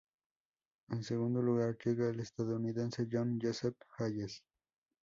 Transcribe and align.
En 0.89 1.03
segundo 1.03 1.43
lugar 1.43 1.77
llega 1.77 2.09
el 2.09 2.21
estadounidense 2.21 3.07
John 3.11 3.37
Joseph 3.39 3.77
Hayes. 3.99 4.43